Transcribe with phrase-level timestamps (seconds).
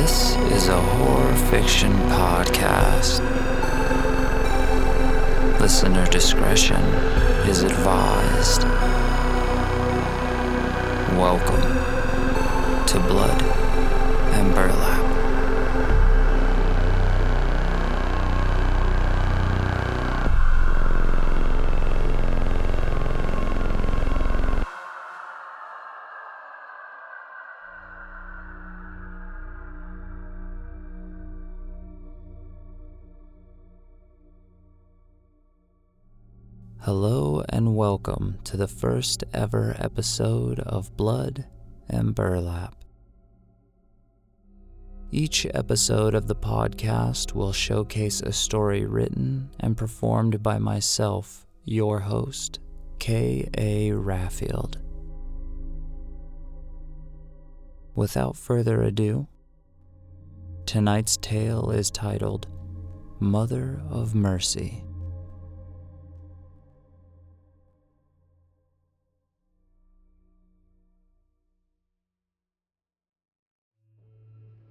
[0.00, 3.20] This is a horror fiction podcast.
[5.60, 6.80] Listener discretion
[7.46, 8.62] is advised.
[11.18, 11.60] Welcome
[12.86, 13.49] to Blood
[38.44, 41.46] to the first ever episode of Blood
[41.88, 42.74] and Burlap.
[45.12, 52.00] Each episode of the podcast will showcase a story written and performed by myself, your
[52.00, 52.60] host,
[53.00, 53.90] K.A.
[53.90, 54.76] Raffield.
[57.94, 59.26] Without further ado,
[60.64, 62.46] tonight's tale is titled
[63.18, 64.84] Mother of Mercy.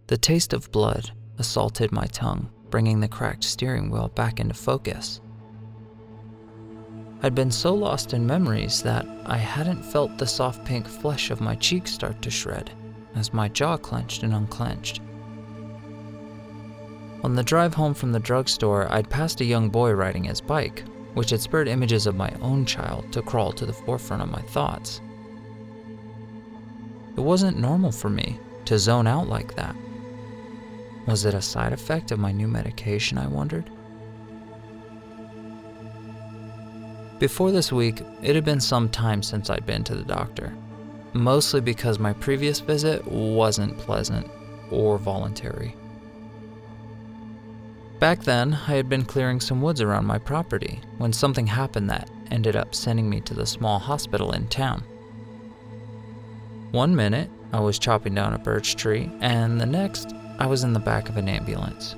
[0.10, 5.22] The taste of blood assaulted my tongue, bringing the cracked steering wheel back into focus.
[7.22, 11.42] I'd been so lost in memories that I hadn't felt the soft pink flesh of
[11.42, 12.72] my cheeks start to shred
[13.14, 15.00] as my jaw clenched and unclenched.
[17.24, 20.84] On the drive home from the drugstore, I'd passed a young boy riding his bike,
[21.14, 24.42] which had spurred images of my own child to crawl to the forefront of my
[24.42, 25.02] thoughts.
[27.16, 29.76] It wasn't normal for me to zone out like that.
[31.10, 33.68] Was it a side effect of my new medication, I wondered?
[37.18, 40.56] Before this week, it had been some time since I'd been to the doctor,
[41.14, 44.30] mostly because my previous visit wasn't pleasant
[44.70, 45.76] or voluntary.
[47.98, 52.08] Back then, I had been clearing some woods around my property when something happened that
[52.30, 54.84] ended up sending me to the small hospital in town.
[56.70, 60.72] One minute, I was chopping down a birch tree, and the next, I was in
[60.72, 61.96] the back of an ambulance.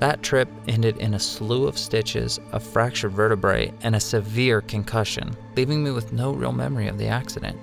[0.00, 5.36] That trip ended in a slew of stitches, a fractured vertebrae, and a severe concussion,
[5.56, 7.56] leaving me with no real memory of the accident.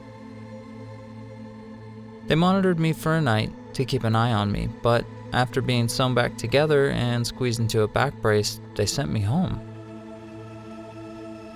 [2.28, 5.90] They monitored me for a night to keep an eye on me, but after being
[5.90, 9.60] sewn back together and squeezed into a back brace, they sent me home.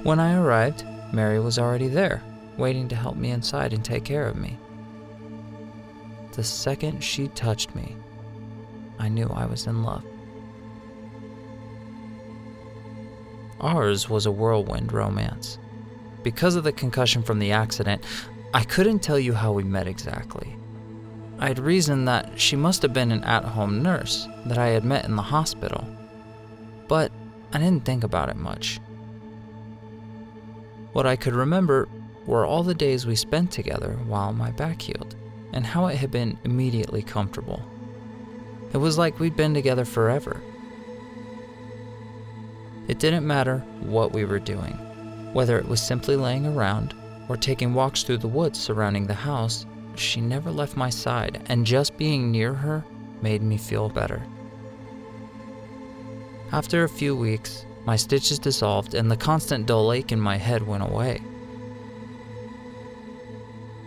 [0.04, 2.22] When I arrived, Mary was already there,
[2.58, 4.58] waiting to help me inside and take care of me.
[6.40, 7.98] The second she touched me,
[8.98, 10.06] I knew I was in love.
[13.60, 15.58] Ours was a whirlwind romance.
[16.24, 18.06] Because of the concussion from the accident,
[18.54, 20.56] I couldn't tell you how we met exactly.
[21.40, 25.04] I'd reasoned that she must have been an at home nurse that I had met
[25.04, 25.86] in the hospital,
[26.88, 27.12] but
[27.52, 28.80] I didn't think about it much.
[30.94, 31.90] What I could remember
[32.26, 35.18] were all the days we spent together while my back healed
[35.54, 37.64] and how it had been immediately comfortable.
[38.74, 40.42] It was like we'd been together forever.
[42.88, 44.74] It didn't matter what we were doing,
[45.34, 46.94] whether it was simply laying around
[47.28, 49.66] or taking walks through the woods surrounding the house,
[49.96, 52.84] she never left my side, and just being near her
[53.22, 54.24] made me feel better.
[56.52, 60.66] After a few weeks, my stitches dissolved and the constant dull ache in my head
[60.66, 61.22] went away.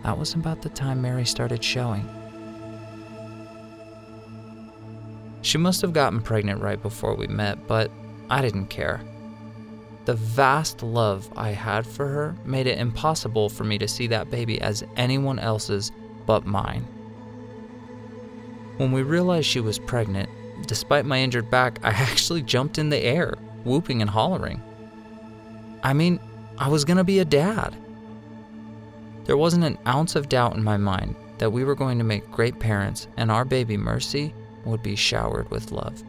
[0.03, 2.07] That was about the time Mary started showing.
[5.41, 7.91] She must have gotten pregnant right before we met, but
[8.29, 9.01] I didn't care.
[10.05, 14.29] The vast love I had for her made it impossible for me to see that
[14.29, 15.91] baby as anyone else's
[16.25, 16.83] but mine.
[18.77, 20.29] When we realized she was pregnant,
[20.67, 24.61] despite my injured back, I actually jumped in the air, whooping and hollering.
[25.83, 26.19] I mean,
[26.57, 27.75] I was gonna be a dad.
[29.25, 32.31] There wasn't an ounce of doubt in my mind that we were going to make
[32.31, 34.33] great parents and our baby Mercy
[34.65, 36.03] would be showered with love.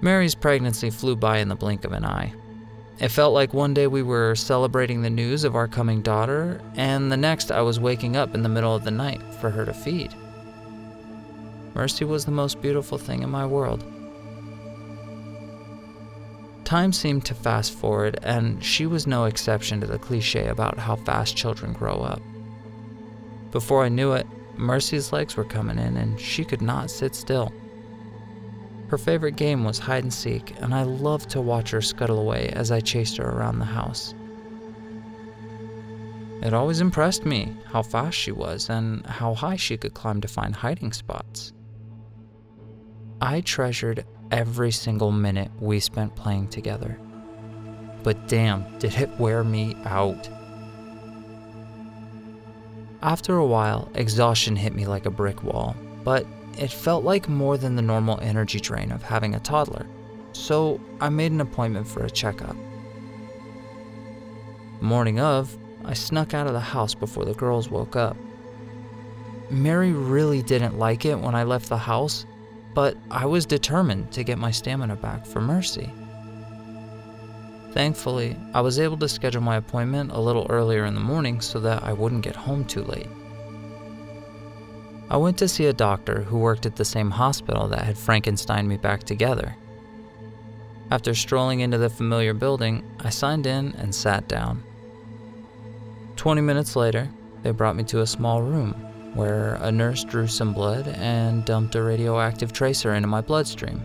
[0.00, 2.32] Mary's pregnancy flew by in the blink of an eye.
[2.98, 7.10] It felt like one day we were celebrating the news of our coming daughter, and
[7.10, 9.72] the next I was waking up in the middle of the night for her to
[9.72, 10.12] feed.
[11.74, 13.82] Mercy was the most beautiful thing in my world.
[16.64, 20.96] Time seemed to fast forward, and she was no exception to the cliche about how
[20.96, 22.22] fast children grow up.
[23.50, 24.26] Before I knew it,
[24.56, 27.52] Mercy's legs were coming in, and she could not sit still.
[28.88, 32.50] Her favorite game was hide and seek, and I loved to watch her scuttle away
[32.50, 34.14] as I chased her around the house.
[36.42, 40.28] It always impressed me how fast she was and how high she could climb to
[40.28, 41.52] find hiding spots.
[43.20, 46.98] I treasured every single minute we spent playing together.
[48.02, 50.28] But damn, did it wear me out.
[53.02, 56.26] After a while, exhaustion hit me like a brick wall, but
[56.58, 59.86] it felt like more than the normal energy drain of having a toddler,
[60.32, 62.56] so I made an appointment for a checkup.
[64.80, 68.16] Morning of, I snuck out of the house before the girls woke up.
[69.50, 72.24] Mary really didn't like it when I left the house,
[72.74, 75.90] but I was determined to get my stamina back for Mercy.
[77.72, 81.58] Thankfully, I was able to schedule my appointment a little earlier in the morning so
[81.60, 83.08] that I wouldn't get home too late.
[85.08, 88.68] I went to see a doctor who worked at the same hospital that had Frankenstein
[88.68, 89.56] me back together.
[90.90, 94.62] After strolling into the familiar building, I signed in and sat down.
[96.16, 97.08] 20 minutes later,
[97.42, 101.74] they brought me to a small room where a nurse drew some blood and dumped
[101.74, 103.82] a radioactive tracer into my bloodstream.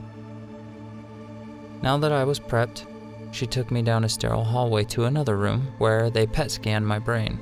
[1.81, 2.85] Now that I was prepped,
[3.31, 6.99] she took me down a sterile hallway to another room where they PET scanned my
[6.99, 7.39] brain.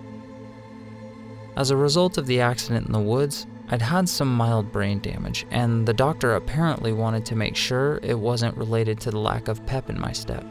[1.55, 5.47] As a result of the accident in the woods, I'd had some mild brain damage,
[5.49, 9.65] and the doctor apparently wanted to make sure it wasn't related to the lack of
[9.65, 10.45] pep in my step.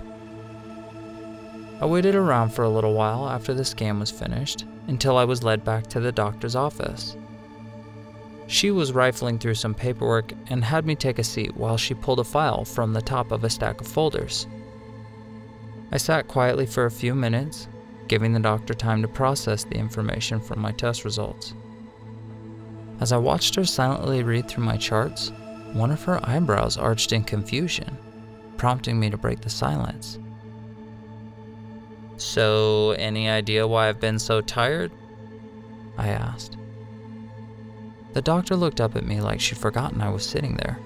[1.81, 5.43] I waited around for a little while after the scan was finished until I was
[5.43, 7.17] led back to the doctor's office.
[8.47, 12.21] She was rifling through some paperwork and had me take a seat while she pulled
[12.21, 14.47] a file from the top of a stack of folders.
[15.91, 17.69] I sat quietly for a few minutes,
[18.09, 21.55] giving the doctor time to process the information from my test results.
[23.01, 25.33] As I watched her silently read through my charts,
[25.73, 27.97] one of her eyebrows arched in confusion,
[28.57, 30.19] prompting me to break the silence.
[32.17, 34.93] So, any idea why I've been so tired?
[35.99, 36.57] I asked.
[38.13, 40.79] The doctor looked up at me like she'd forgotten I was sitting there.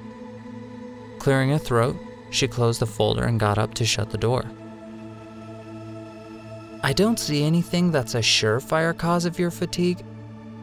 [1.19, 1.96] Clearing her throat,
[2.30, 4.44] she closed the folder and got up to shut the door.
[6.82, 10.04] I don't see anything that's a surefire cause of your fatigue.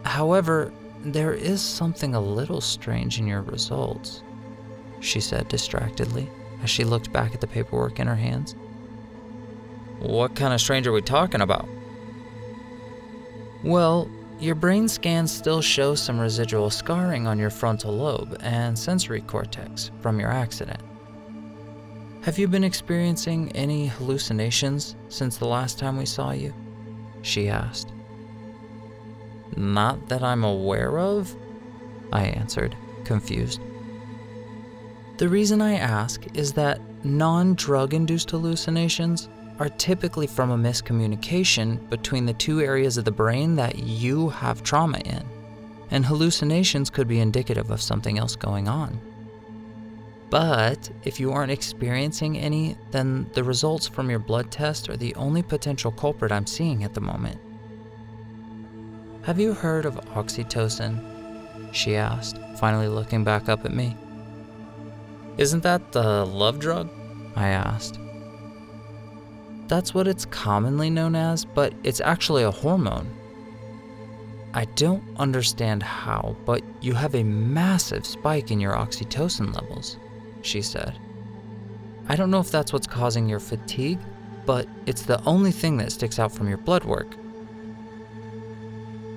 [0.03, 0.71] However,
[1.03, 4.23] there is something a little strange in your results,
[5.01, 6.29] she said distractedly
[6.63, 8.55] as she looked back at the paperwork in her hands.
[10.05, 11.67] What kind of strange are we talking about?
[13.63, 14.07] Well,
[14.39, 19.89] your brain scans still show some residual scarring on your frontal lobe and sensory cortex
[20.01, 20.79] from your accident.
[22.21, 26.53] Have you been experiencing any hallucinations since the last time we saw you?
[27.23, 27.91] She asked.
[29.57, 31.35] Not that I'm aware of,
[32.13, 32.75] I answered,
[33.05, 33.59] confused.
[35.17, 39.29] The reason I ask is that non drug induced hallucinations
[39.59, 44.63] are typically from a miscommunication between the two areas of the brain that you have
[44.63, 45.23] trauma in,
[45.91, 48.99] and hallucinations could be indicative of something else going on.
[50.29, 55.15] But if you aren't experiencing any, then the results from your blood test are the
[55.15, 57.39] only potential culprit I'm seeing at the moment.
[59.21, 61.73] Have you heard of oxytocin?
[61.73, 63.95] She asked, finally looking back up at me.
[65.37, 66.89] Isn't that the love drug?
[67.35, 67.99] I asked.
[69.67, 73.09] That's what it's commonly known as, but it's actually a hormone.
[74.53, 79.97] I don't understand how, but you have a massive spike in your oxytocin levels,
[80.43, 80.97] she said.
[82.07, 83.99] I don't know if that's what's causing your fatigue,
[84.45, 87.17] but it's the only thing that sticks out from your blood work.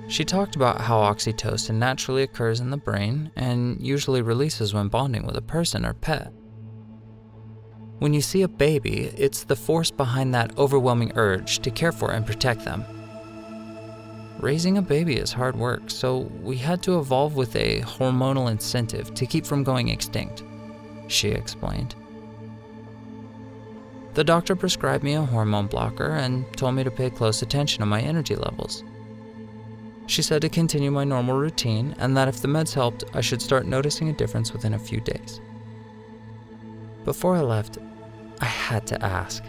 [0.07, 5.25] She talked about how oxytocin naturally occurs in the brain and usually releases when bonding
[5.25, 6.33] with a person or pet.
[7.99, 12.11] When you see a baby, it's the force behind that overwhelming urge to care for
[12.11, 12.85] and protect them.
[14.39, 19.13] Raising a baby is hard work, so we had to evolve with a hormonal incentive
[19.15, 20.43] to keep from going extinct,
[21.09, 21.93] she explained.
[24.13, 27.85] The doctor prescribed me a hormone blocker and told me to pay close attention to
[27.85, 28.85] my energy levels.
[30.07, 33.41] She said to continue my normal routine and that if the meds helped, I should
[33.41, 35.41] start noticing a difference within a few days.
[37.05, 37.77] Before I left,
[38.41, 39.43] I had to ask.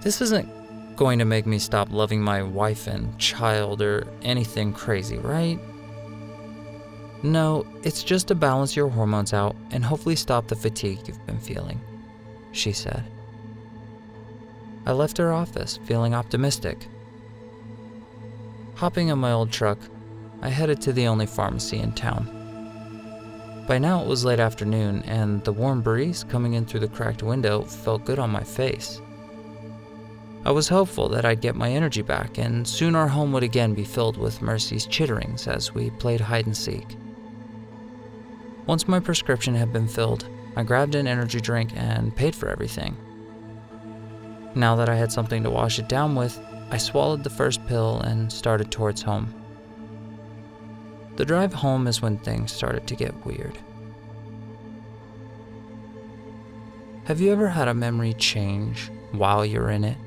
[0.00, 0.48] This isn't
[0.96, 5.58] going to make me stop loving my wife and child or anything crazy, right?
[7.22, 11.38] No, it's just to balance your hormones out and hopefully stop the fatigue you've been
[11.38, 11.80] feeling,
[12.52, 13.04] she said.
[14.86, 16.88] I left her office feeling optimistic
[18.80, 19.78] Hopping in my old truck,
[20.40, 22.39] I headed to the only pharmacy in town.
[23.66, 27.22] By now it was late afternoon, and the warm breeze coming in through the cracked
[27.22, 29.00] window felt good on my face.
[30.44, 33.74] I was hopeful that I'd get my energy back, and soon our home would again
[33.74, 36.96] be filled with Mercy's chitterings as we played hide and seek.
[38.66, 40.26] Once my prescription had been filled,
[40.56, 42.96] I grabbed an energy drink and paid for everything.
[44.54, 46.40] Now that I had something to wash it down with,
[46.70, 49.34] I swallowed the first pill and started towards home.
[51.20, 53.58] The drive home is when things started to get weird.
[57.04, 59.98] Have you ever had a memory change while you're in it?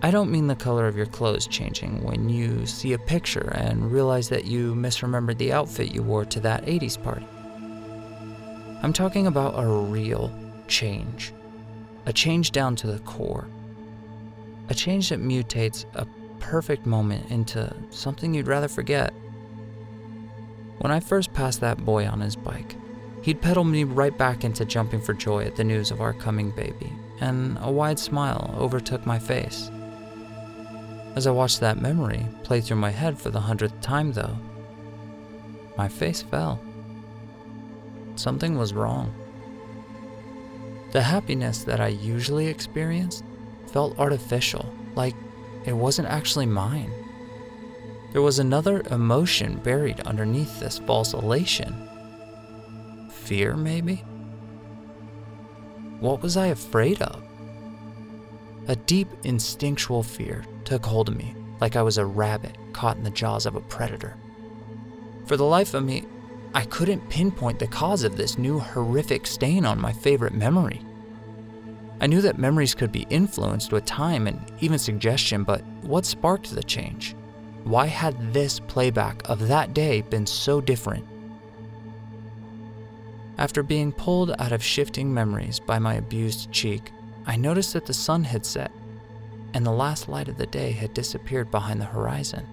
[0.00, 3.92] I don't mean the color of your clothes changing when you see a picture and
[3.92, 7.26] realize that you misremembered the outfit you wore to that 80s party.
[8.82, 10.32] I'm talking about a real
[10.66, 11.34] change,
[12.06, 13.46] a change down to the core,
[14.70, 16.06] a change that mutates a
[16.40, 19.12] perfect moment into something you'd rather forget.
[20.78, 22.76] When I first passed that boy on his bike,
[23.22, 26.50] he'd pedal me right back into jumping for joy at the news of our coming
[26.50, 29.70] baby, and a wide smile overtook my face.
[31.16, 34.36] As I watched that memory play through my head for the hundredth time, though,
[35.76, 36.60] my face fell.
[38.16, 39.12] Something was wrong.
[40.92, 43.24] The happiness that I usually experienced
[43.72, 45.16] felt artificial, like
[45.64, 46.92] it wasn't actually mine.
[48.14, 51.74] There was another emotion buried underneath this false elation.
[53.10, 54.04] Fear, maybe?
[55.98, 57.20] What was I afraid of?
[58.68, 63.02] A deep instinctual fear took hold of me like I was a rabbit caught in
[63.02, 64.16] the jaws of a predator.
[65.26, 66.04] For the life of me,
[66.54, 70.80] I couldn't pinpoint the cause of this new horrific stain on my favorite memory.
[72.00, 76.54] I knew that memories could be influenced with time and even suggestion, but what sparked
[76.54, 77.16] the change?
[77.64, 81.06] Why had this playback of that day been so different?
[83.38, 86.92] After being pulled out of shifting memories by my abused cheek,
[87.26, 88.70] I noticed that the sun had set
[89.54, 92.46] and the last light of the day had disappeared behind the horizon.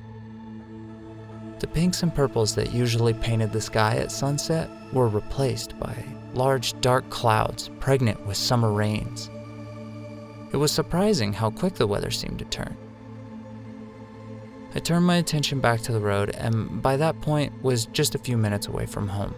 [1.59, 6.03] The pinks and purples that usually painted the sky at sunset were replaced by
[6.33, 9.29] large dark clouds pregnant with summer rains.
[10.53, 12.77] It was surprising how quick the weather seemed to turn.
[14.73, 18.19] I turned my attention back to the road and by that point was just a
[18.19, 19.35] few minutes away from home.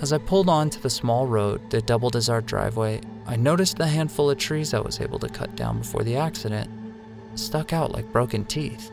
[0.00, 3.86] As I pulled onto the small road that doubled as our driveway, I noticed the
[3.86, 6.70] handful of trees I was able to cut down before the accident
[7.34, 8.90] stuck out like broken teeth.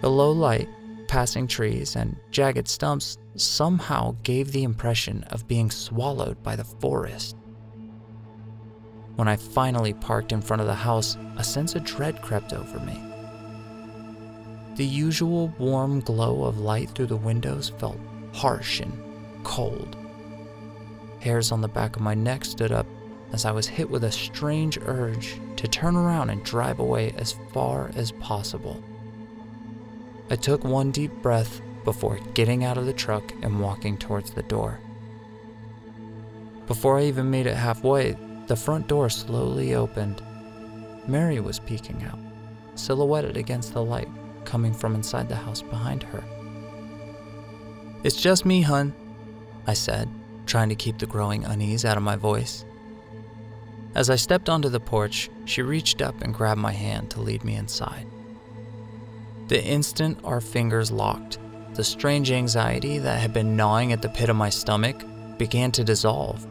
[0.00, 0.68] The low light,
[1.08, 7.36] passing trees, and jagged stumps somehow gave the impression of being swallowed by the forest.
[9.16, 12.80] When I finally parked in front of the house, a sense of dread crept over
[12.80, 13.00] me.
[14.74, 18.00] The usual warm glow of light through the windows felt
[18.32, 18.92] harsh and
[19.44, 19.96] cold.
[21.20, 22.86] Hairs on the back of my neck stood up
[23.32, 27.36] as I was hit with a strange urge to turn around and drive away as
[27.52, 28.82] far as possible.
[30.28, 34.42] I took one deep breath before getting out of the truck and walking towards the
[34.42, 34.80] door.
[36.66, 38.16] Before I even made it halfway,
[38.46, 40.22] the front door slowly opened.
[41.06, 42.18] Mary was peeking out,
[42.74, 44.08] silhouetted against the light
[44.44, 46.22] coming from inside the house behind her.
[48.02, 48.94] It's just me, hun,
[49.66, 50.08] I said,
[50.46, 52.64] trying to keep the growing unease out of my voice.
[53.94, 57.44] As I stepped onto the porch, she reached up and grabbed my hand to lead
[57.44, 58.06] me inside.
[59.48, 61.38] The instant our fingers locked,
[61.74, 65.02] the strange anxiety that had been gnawing at the pit of my stomach
[65.38, 66.46] began to dissolve.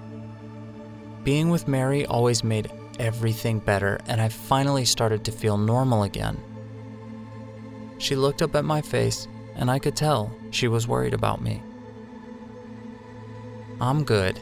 [1.24, 6.38] Being with Mary always made everything better, and I finally started to feel normal again.
[7.98, 11.64] She looked up at my face, and I could tell she was worried about me.
[13.80, 14.40] I'm good,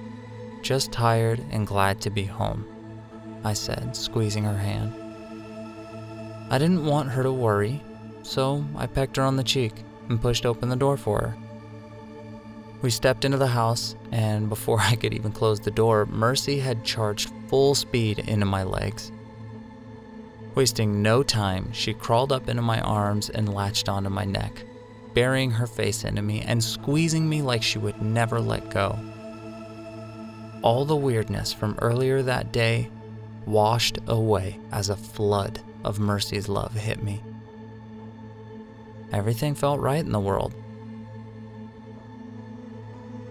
[0.64, 2.66] just tired and glad to be home,
[3.44, 4.94] I said, squeezing her hand.
[6.50, 7.82] I didn't want her to worry,
[8.24, 9.74] so I pecked her on the cheek
[10.10, 11.38] and pushed open the door for her.
[12.82, 16.84] We stepped into the house, and before I could even close the door, Mercy had
[16.84, 19.12] charged full speed into my legs.
[20.56, 24.64] Wasting no time, she crawled up into my arms and latched onto my neck,
[25.14, 29.00] burying her face into me and squeezing me like she would never let go
[30.62, 32.90] all the weirdness from earlier that day
[33.46, 37.24] washed away as a flood of Mercy's love hit me.
[39.12, 40.54] Everything felt right in the world.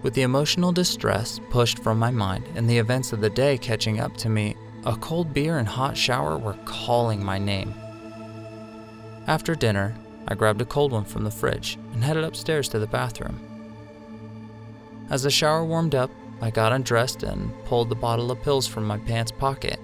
[0.02, 4.00] With the emotional distress pushed from my mind and the events of the day catching
[4.00, 7.74] up to me, a cold beer and hot shower were calling my name.
[9.26, 9.94] After dinner,
[10.26, 13.38] I grabbed a cold one from the fridge and headed upstairs to the bathroom.
[15.10, 18.86] As the shower warmed up, I got undressed and pulled the bottle of pills from
[18.86, 19.78] my pants pocket.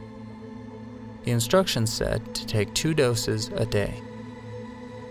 [1.24, 4.00] The instructions said to take two doses a day.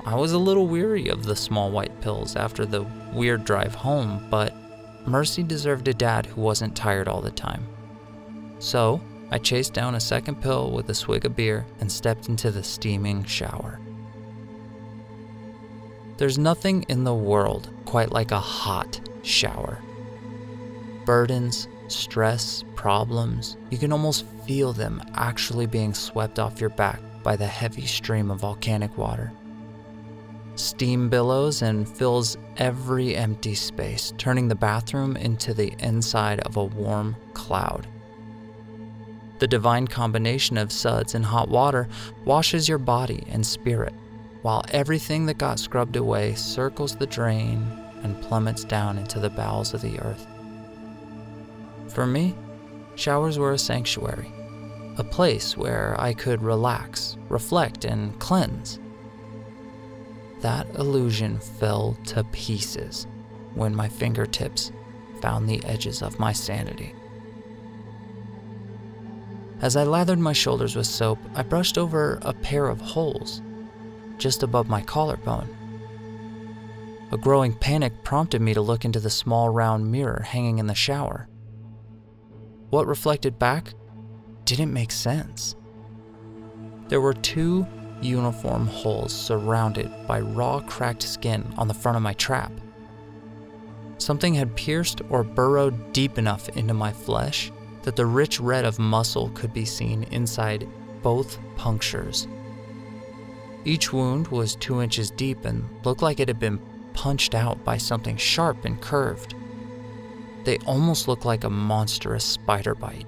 [0.03, 2.83] I was a little weary of the small white pills after the
[3.13, 4.55] weird drive home, but
[5.05, 7.67] Mercy deserved a dad who wasn't tired all the time.
[8.59, 12.51] So, I chased down a second pill with a swig of beer and stepped into
[12.51, 13.79] the steaming shower.
[16.17, 19.79] There's nothing in the world quite like a hot shower.
[21.05, 27.35] Burdens, stress, problems, you can almost feel them actually being swept off your back by
[27.35, 29.31] the heavy stream of volcanic water.
[30.55, 36.63] Steam billows and fills every empty space, turning the bathroom into the inside of a
[36.63, 37.87] warm cloud.
[39.39, 41.89] The divine combination of suds and hot water
[42.23, 43.93] washes your body and spirit,
[44.43, 47.69] while everything that got scrubbed away circles the drain
[48.03, 50.25] and plummets down into the bowels of the earth.
[51.89, 52.33] For me,
[52.95, 54.31] showers were a sanctuary,
[54.97, 58.79] a place where I could relax, reflect, and cleanse.
[60.45, 63.07] That illusion fell to pieces
[63.55, 64.71] when my fingertips
[65.19, 66.93] found the edges of my sanity.
[69.59, 73.41] As I lathered my shoulders with soap, I brushed over a pair of holes
[74.19, 75.49] just above my collarbone.
[77.11, 80.75] A growing panic prompted me to look into the small round mirror hanging in the
[80.75, 81.27] shower.
[82.69, 83.73] What reflected back
[84.43, 85.55] didn't make sense.
[86.87, 87.65] There were two
[88.01, 92.51] uniform holes surrounded by raw, cracked skin on the front of my trap.
[93.97, 97.51] Something had pierced or burrowed deep enough into my flesh
[97.83, 100.67] that the rich red of muscle could be seen inside
[101.01, 102.27] both punctures.
[103.63, 106.59] Each wound was two inches deep and looked like it had been
[106.93, 109.35] punched out by something sharp and curved.
[110.43, 113.07] They almost looked like a monstrous spider bite.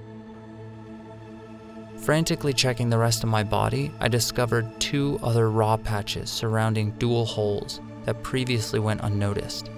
[2.08, 7.26] Frantically checking the rest of my body, I discovered two other raw patches surrounding dual
[7.26, 9.70] holes that previously went unnoticed.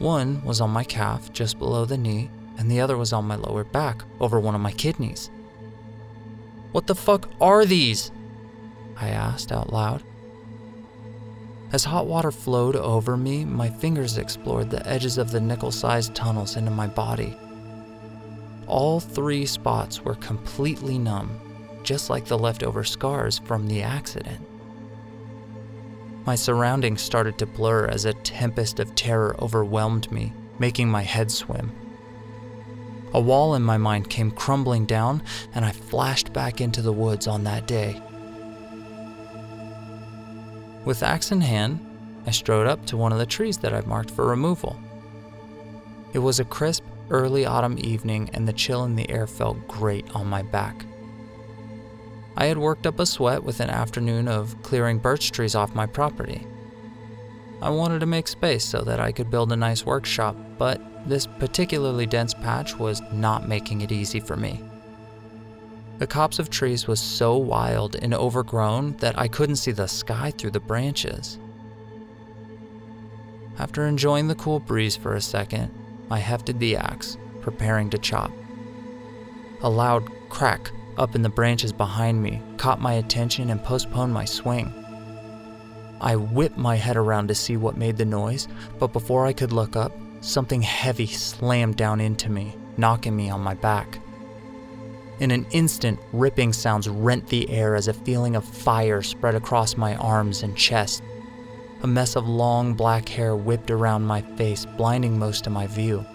[0.00, 3.36] One was on my calf just below the knee, and the other was on my
[3.36, 5.30] lower back over one of my kidneys.
[6.72, 8.10] What the fuck are these?
[8.96, 10.02] I asked out loud.
[11.70, 16.16] As hot water flowed over me, my fingers explored the edges of the nickel sized
[16.16, 17.38] tunnels into my body.
[18.72, 21.38] All three spots were completely numb,
[21.82, 24.40] just like the leftover scars from the accident.
[26.24, 31.30] My surroundings started to blur as a tempest of terror overwhelmed me, making my head
[31.30, 31.70] swim.
[33.12, 35.22] A wall in my mind came crumbling down,
[35.54, 38.00] and I flashed back into the woods on that day.
[40.86, 41.78] With axe in hand,
[42.26, 44.78] I strode up to one of the trees that I'd marked for removal.
[46.14, 50.10] It was a crisp, early autumn evening, and the chill in the air felt great
[50.16, 50.84] on my back.
[52.36, 55.86] I had worked up a sweat with an afternoon of clearing birch trees off my
[55.86, 56.46] property.
[57.60, 61.26] I wanted to make space so that I could build a nice workshop, but this
[61.26, 64.60] particularly dense patch was not making it easy for me.
[65.98, 70.32] The copse of trees was so wild and overgrown that I couldn't see the sky
[70.32, 71.38] through the branches.
[73.58, 75.70] After enjoying the cool breeze for a second,
[76.12, 78.30] I hefted the axe, preparing to chop.
[79.62, 84.26] A loud crack up in the branches behind me caught my attention and postponed my
[84.26, 84.70] swing.
[86.02, 88.46] I whipped my head around to see what made the noise,
[88.78, 93.40] but before I could look up, something heavy slammed down into me, knocking me on
[93.40, 93.98] my back.
[95.18, 99.78] In an instant, ripping sounds rent the air as a feeling of fire spread across
[99.78, 101.02] my arms and chest.
[101.82, 106.06] A mess of long black hair whipped around my face, blinding most of my view.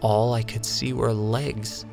[0.00, 1.84] All I could see were legs.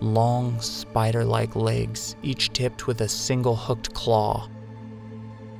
[0.00, 4.50] Long, spider like legs, each tipped with a single hooked claw.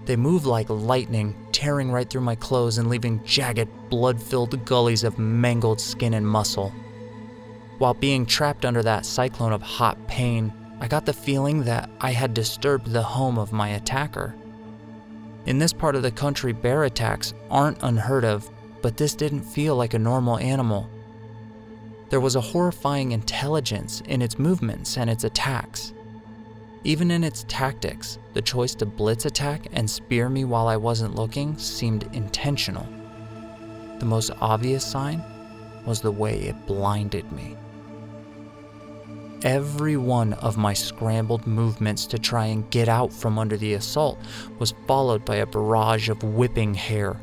[0.05, 5.03] They moved like lightning, tearing right through my clothes and leaving jagged, blood filled gullies
[5.03, 6.75] of mangled skin and muscle.
[7.79, 12.11] While being trapped under that cyclone of hot pain, I got the feeling that I
[12.11, 14.35] had disturbed the home of my attacker.
[15.51, 18.49] In this part of the country, bear attacks aren't unheard of,
[18.83, 20.89] but this didn't feel like a normal animal.
[22.09, 25.93] There was a horrifying intelligence in its movements and its attacks.
[26.85, 31.17] Even in its tactics, the choice to blitz attack and spear me while I wasn't
[31.17, 32.87] looking seemed intentional.
[33.99, 35.21] The most obvious sign
[35.85, 37.57] was the way it blinded me.
[39.45, 44.19] Every one of my scrambled movements to try and get out from under the assault
[44.59, 47.21] was followed by a barrage of whipping hair.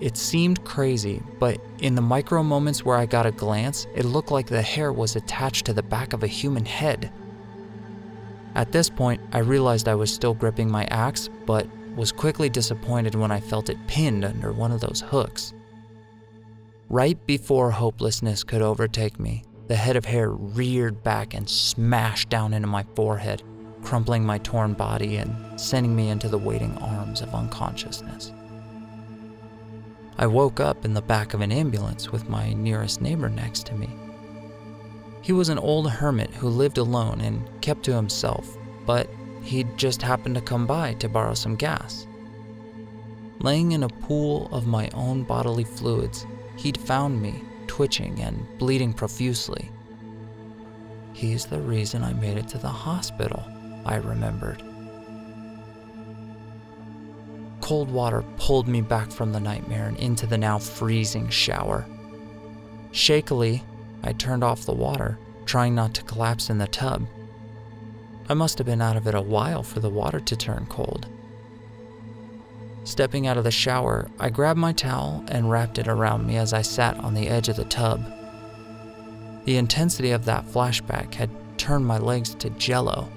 [0.00, 4.32] It seemed crazy, but in the micro moments where I got a glance, it looked
[4.32, 7.12] like the hair was attached to the back of a human head
[8.54, 13.14] At this point, I realized I was still gripping my axe, but was quickly disappointed
[13.14, 15.54] when I felt it pinned under one of those hooks.
[16.90, 22.54] Right before hopelessness could overtake me, the head of hair reared back and smashed down
[22.54, 23.42] into my forehead,
[23.82, 28.32] crumpling my torn body and sending me into the waiting arms of unconsciousness.
[30.16, 33.74] I woke up in the back of an ambulance with my nearest neighbor next to
[33.74, 33.90] me.
[35.20, 39.08] He was an old hermit who lived alone and kept to himself, but
[39.42, 42.06] he'd just happened to come by to borrow some gas.
[43.40, 46.26] Laying in a pool of my own bodily fluids,
[46.56, 49.70] he'd found me twitching and bleeding profusely.
[51.12, 53.44] He's the reason I made it to the hospital,
[53.86, 54.62] I remembered.
[57.60, 61.86] Cold water pulled me back from the nightmare and into the now freezing shower.
[62.92, 63.62] Shakily,
[64.02, 67.06] I turned off the water, trying not to collapse in the tub.
[68.28, 71.08] I must have been out of it a while for the water to turn cold.
[72.88, 76.54] Stepping out of the shower, I grabbed my towel and wrapped it around me as
[76.54, 78.02] I sat on the edge of the tub.
[79.44, 83.10] The intensity of that flashback had turned my legs to jello.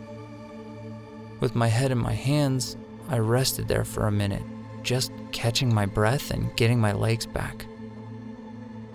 [1.39, 2.75] With my head in my hands,
[3.07, 4.43] I rested there for a minute,
[4.83, 7.65] just catching my breath and getting my legs back.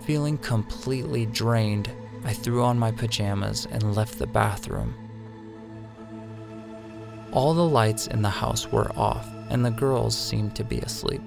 [0.01, 1.89] Feeling completely drained,
[2.23, 4.93] I threw on my pajamas and left the bathroom.
[7.31, 11.21] All the lights in the house were off, and the girls seemed to be asleep.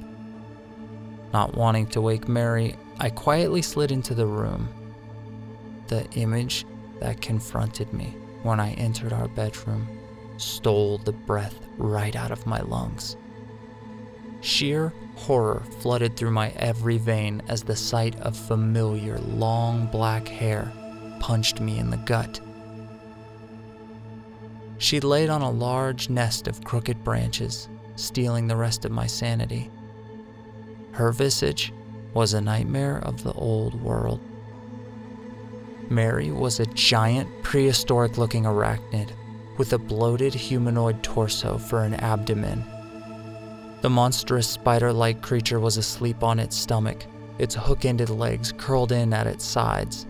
[1.33, 4.69] Not wanting to wake Mary, I quietly slid into the room.
[5.89, 6.67] The image
[7.01, 9.89] that confronted me when I entered our bedroom
[10.37, 13.17] stole the breath right out of my lungs.
[14.41, 20.73] Sheer horror flooded through my every vein as the sight of familiar long black hair
[21.21, 22.41] punched me in the gut.
[24.79, 27.69] She laid on a large nest of crooked branches,
[28.01, 29.71] stealing the rest of my sanity.
[30.93, 31.73] Her visage
[32.15, 34.21] was a nightmare of the old world.
[35.89, 39.11] Mary was a giant, prehistoric looking arachnid
[39.59, 42.65] with a bloated humanoid torso for an abdomen
[43.81, 47.07] the monstrous spider like creature was asleep on its stomach,
[47.39, 50.07] its hook ended legs curled in at its sides.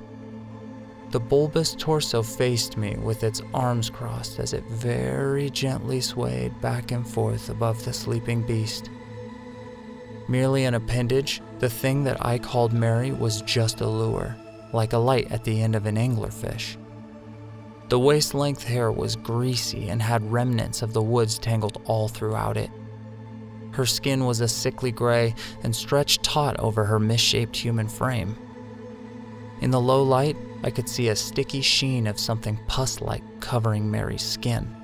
[1.10, 6.92] The bulbous torso faced me with its arms crossed as it very gently swayed back
[6.92, 8.90] and forth above the sleeping beast.
[10.28, 14.36] Merely an appendage, the thing that I called Mary was just a lure,
[14.72, 16.76] like a light at the end of an anglerfish.
[17.88, 22.56] The waist length hair was greasy and had remnants of the woods tangled all throughout
[22.56, 22.70] it.
[23.72, 28.36] Her skin was a sickly gray and stretched taut over her misshaped human frame.
[29.60, 33.90] In the low light, I could see a sticky sheen of something pus like covering
[33.90, 34.74] Mary's skin.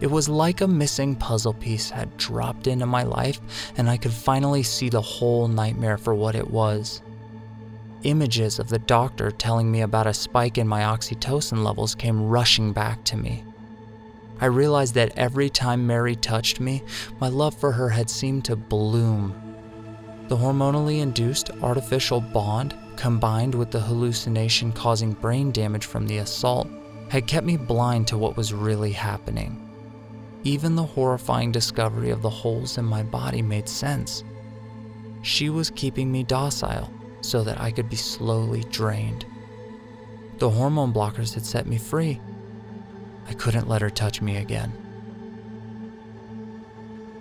[0.00, 3.40] It was like a missing puzzle piece had dropped into my life,
[3.76, 7.02] and I could finally see the whole nightmare for what it was.
[8.02, 12.72] Images of the doctor telling me about a spike in my oxytocin levels came rushing
[12.72, 13.44] back to me.
[14.40, 16.82] I realized that every time Mary touched me,
[17.20, 19.41] my love for her had seemed to bloom.
[20.28, 26.68] The hormonally induced artificial bond, combined with the hallucination causing brain damage from the assault,
[27.08, 29.68] had kept me blind to what was really happening.
[30.44, 34.24] Even the horrifying discovery of the holes in my body made sense.
[35.22, 39.24] She was keeping me docile so that I could be slowly drained.
[40.38, 42.20] The hormone blockers had set me free,
[43.28, 44.72] I couldn't let her touch me again.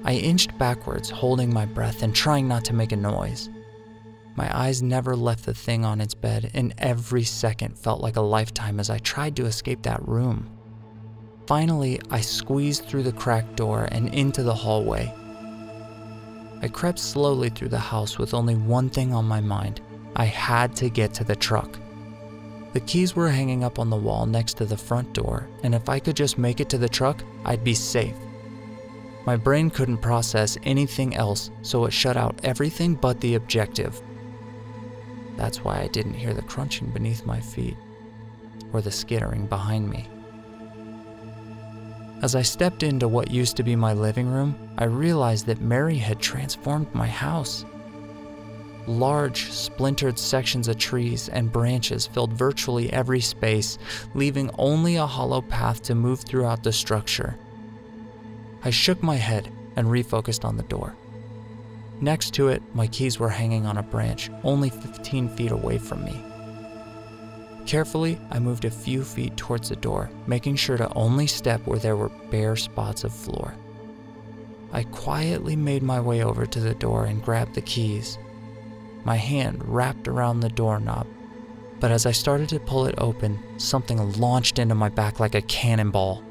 [0.03, 3.49] I inched backwards, holding my breath and trying not to make a noise.
[4.35, 8.21] My eyes never left the thing on its bed, and every second felt like a
[8.21, 10.49] lifetime as I tried to escape that room.
[11.45, 15.13] Finally, I squeezed through the cracked door and into the hallway.
[16.61, 19.81] I crept slowly through the house with only one thing on my mind
[20.15, 21.79] I had to get to the truck.
[22.73, 25.89] The keys were hanging up on the wall next to the front door, and if
[25.89, 28.15] I could just make it to the truck, I'd be safe.
[29.25, 34.01] My brain couldn't process anything else, so it shut out everything but the objective.
[35.37, 37.77] That's why I didn't hear the crunching beneath my feet
[38.73, 40.07] or the skittering behind me.
[42.21, 45.97] As I stepped into what used to be my living room, I realized that Mary
[45.97, 47.65] had transformed my house.
[48.87, 53.77] Large, splintered sections of trees and branches filled virtually every space,
[54.13, 57.37] leaving only a hollow path to move throughout the structure.
[58.63, 60.95] I shook my head and refocused on the door.
[61.99, 66.03] Next to it, my keys were hanging on a branch, only 15 feet away from
[66.03, 66.23] me.
[67.65, 71.79] Carefully, I moved a few feet towards the door, making sure to only step where
[71.79, 73.55] there were bare spots of floor.
[74.71, 78.17] I quietly made my way over to the door and grabbed the keys.
[79.03, 81.07] My hand wrapped around the doorknob,
[81.79, 85.41] but as I started to pull it open, something launched into my back like a
[85.41, 86.23] cannonball.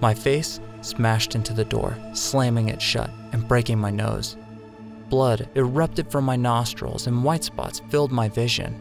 [0.00, 4.36] My face smashed into the door, slamming it shut and breaking my nose.
[5.08, 8.78] Blood erupted from my nostrils and white spots filled my vision.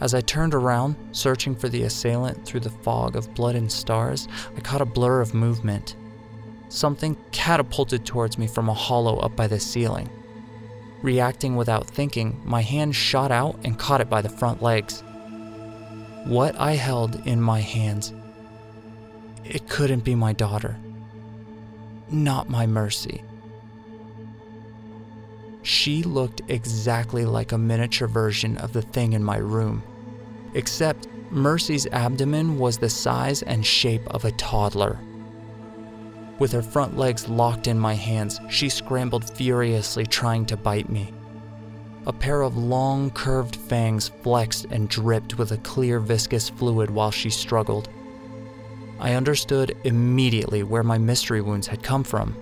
[0.00, 4.26] As I turned around, searching for the assailant through the fog of blood and stars,
[4.56, 5.96] I caught a blur of movement.
[6.68, 10.10] Something catapulted towards me from a hollow up by the ceiling.
[11.02, 15.04] Reacting without thinking, my hand shot out and caught it by the front legs.
[16.24, 18.12] What I held in my hands,
[19.44, 20.76] it couldn't be my daughter.
[22.10, 23.24] Not my Mercy.
[25.62, 29.82] She looked exactly like a miniature version of the thing in my room,
[30.52, 35.00] except Mercy's abdomen was the size and shape of a toddler.
[36.38, 41.14] With her front legs locked in my hands, she scrambled furiously, trying to bite me.
[42.06, 47.10] A pair of long, curved fangs flexed and dripped with a clear, viscous fluid while
[47.10, 47.88] she struggled.
[49.04, 52.34] I understood immediately where my mystery wounds had come from.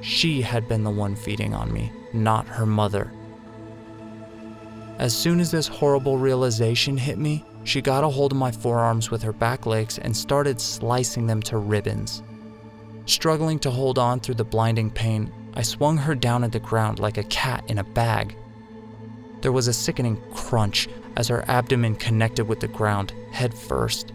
[0.00, 3.10] She had been the one feeding on me, not her mother.
[5.00, 9.10] As soon as this horrible realization hit me, she got a hold of my forearms
[9.10, 12.22] with her back legs and started slicing them to ribbons.
[13.06, 17.00] Struggling to hold on through the blinding pain, I swung her down at the ground
[17.00, 18.36] like a cat in a bag.
[19.40, 24.12] There was a sickening crunch as her abdomen connected with the ground, head first.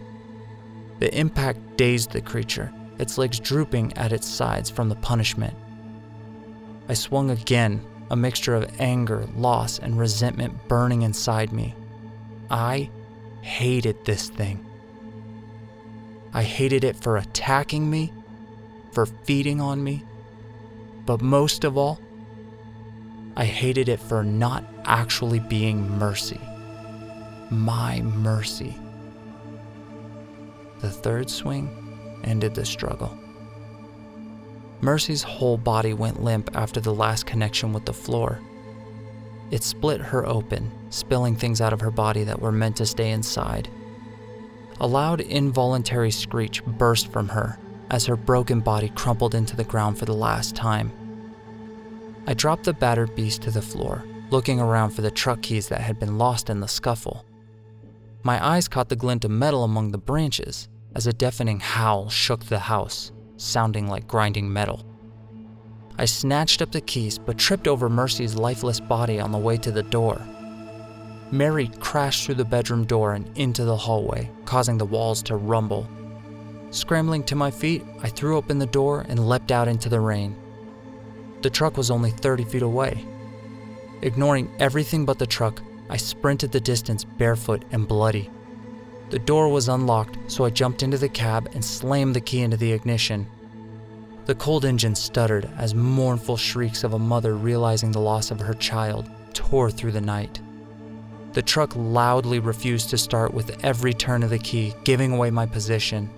[1.02, 5.52] The impact dazed the creature, its legs drooping at its sides from the punishment.
[6.88, 11.74] I swung again, a mixture of anger, loss, and resentment burning inside me.
[12.48, 12.88] I
[13.40, 14.64] hated this thing.
[16.32, 18.12] I hated it for attacking me,
[18.92, 20.04] for feeding on me,
[21.04, 21.98] but most of all,
[23.36, 26.40] I hated it for not actually being mercy.
[27.50, 28.76] My mercy.
[30.82, 31.70] The third swing
[32.24, 33.16] ended the struggle.
[34.80, 38.40] Mercy's whole body went limp after the last connection with the floor.
[39.52, 43.12] It split her open, spilling things out of her body that were meant to stay
[43.12, 43.68] inside.
[44.80, 49.98] A loud, involuntary screech burst from her as her broken body crumpled into the ground
[49.98, 50.90] for the last time.
[52.26, 55.80] I dropped the battered beast to the floor, looking around for the truck keys that
[55.80, 57.24] had been lost in the scuffle.
[58.24, 62.44] My eyes caught the glint of metal among the branches as a deafening howl shook
[62.44, 64.86] the house sounding like grinding metal.
[65.98, 69.70] I snatched up the keys but tripped over Mercy's lifeless body on the way to
[69.70, 70.20] the door.
[71.30, 75.88] Mary crashed through the bedroom door and into the hallway, causing the walls to rumble.
[76.70, 80.36] Scrambling to my feet, I threw open the door and leapt out into the rain.
[81.42, 83.04] The truck was only 30 feet away.
[84.02, 88.30] Ignoring everything but the truck, I sprinted the distance barefoot and bloody.
[89.12, 92.56] The door was unlocked, so I jumped into the cab and slammed the key into
[92.56, 93.26] the ignition.
[94.24, 98.54] The cold engine stuttered as mournful shrieks of a mother realizing the loss of her
[98.54, 100.40] child tore through the night.
[101.34, 105.44] The truck loudly refused to start with every turn of the key, giving away my
[105.44, 106.08] position.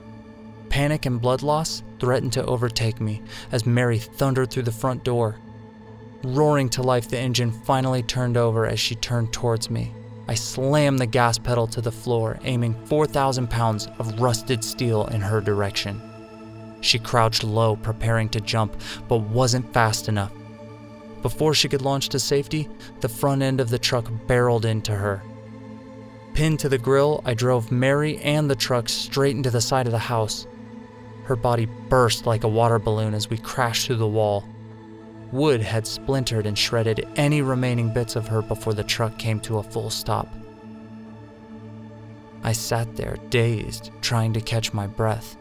[0.68, 5.40] Panic and blood loss threatened to overtake me as Mary thundered through the front door.
[6.22, 9.92] Roaring to life, the engine finally turned over as she turned towards me.
[10.26, 15.20] I slammed the gas pedal to the floor, aiming 4,000 pounds of rusted steel in
[15.20, 16.00] her direction.
[16.80, 20.32] She crouched low, preparing to jump, but wasn't fast enough.
[21.22, 22.68] Before she could launch to safety,
[23.00, 25.22] the front end of the truck barreled into her.
[26.34, 29.92] Pinned to the grill, I drove Mary and the truck straight into the side of
[29.92, 30.46] the house.
[31.24, 34.44] Her body burst like a water balloon as we crashed through the wall.
[35.35, 39.59] Wood had splintered and shredded any remaining bits of her before the truck came to
[39.59, 40.33] a full stop.
[42.44, 45.37] I sat there, dazed, trying to catch my breath.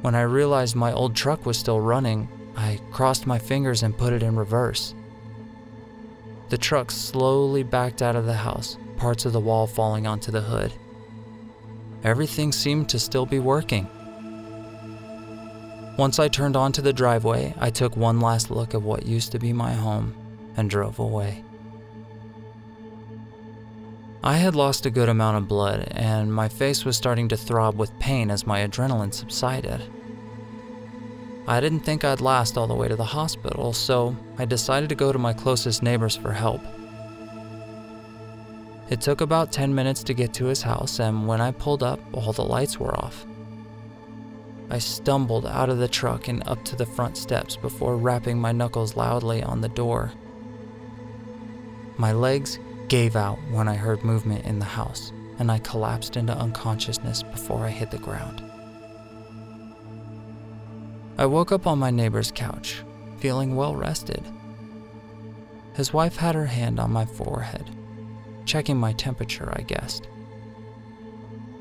[0.00, 4.14] When I realized my old truck was still running, I crossed my fingers and put
[4.14, 4.94] it in reverse.
[6.48, 10.40] The truck slowly backed out of the house, parts of the wall falling onto the
[10.40, 10.72] hood.
[12.04, 13.86] Everything seemed to still be working.
[15.98, 19.40] Once I turned onto the driveway, I took one last look at what used to
[19.40, 20.14] be my home
[20.56, 21.42] and drove away.
[24.22, 27.76] I had lost a good amount of blood, and my face was starting to throb
[27.76, 29.82] with pain as my adrenaline subsided.
[31.48, 34.94] I didn't think I'd last all the way to the hospital, so I decided to
[34.94, 36.60] go to my closest neighbors for help.
[38.88, 41.98] It took about 10 minutes to get to his house, and when I pulled up,
[42.12, 43.26] all the lights were off.
[44.70, 48.52] I stumbled out of the truck and up to the front steps before rapping my
[48.52, 50.12] knuckles loudly on the door.
[51.96, 56.32] My legs gave out when I heard movement in the house, and I collapsed into
[56.32, 58.42] unconsciousness before I hit the ground.
[61.16, 62.82] I woke up on my neighbor's couch,
[63.18, 64.22] feeling well rested.
[65.74, 67.70] His wife had her hand on my forehead,
[68.44, 70.08] checking my temperature, I guessed.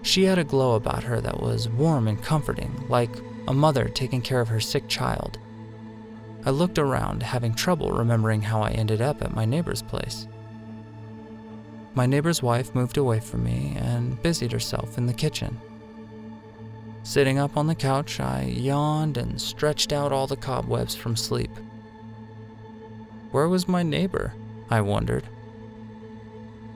[0.07, 3.11] She had a glow about her that was warm and comforting, like
[3.45, 5.37] a mother taking care of her sick child.
[6.45, 10.25] I looked around, having trouble remembering how I ended up at my neighbor's place.
[11.93, 15.59] My neighbor's wife moved away from me and busied herself in the kitchen.
[17.03, 21.51] Sitting up on the couch, I yawned and stretched out all the cobwebs from sleep.
[23.31, 24.33] Where was my neighbor?
[24.69, 25.25] I wondered.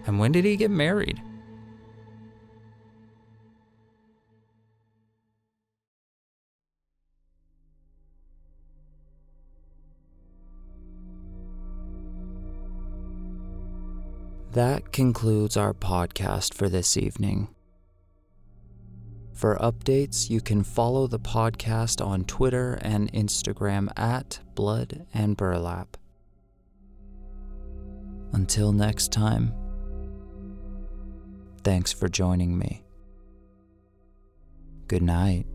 [0.06, 1.22] And when did he get married?
[14.54, 17.48] That concludes our podcast for this evening.
[19.34, 25.96] For updates, you can follow the podcast on Twitter and Instagram at Blood and Burlap.
[28.34, 29.54] Until next time,
[31.64, 32.84] thanks for joining me.
[34.88, 35.46] Good night.